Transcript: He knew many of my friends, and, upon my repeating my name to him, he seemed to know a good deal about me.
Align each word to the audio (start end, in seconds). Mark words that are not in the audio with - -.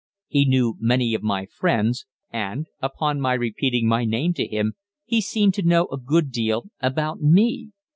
He 0.27 0.45
knew 0.47 0.77
many 0.79 1.13
of 1.13 1.21
my 1.21 1.45
friends, 1.45 2.07
and, 2.31 2.65
upon 2.81 3.21
my 3.21 3.35
repeating 3.35 3.87
my 3.87 4.03
name 4.03 4.33
to 4.33 4.47
him, 4.47 4.73
he 5.05 5.21
seemed 5.21 5.53
to 5.53 5.61
know 5.61 5.85
a 5.91 5.97
good 5.99 6.31
deal 6.31 6.71
about 6.81 7.21
me. 7.21 7.69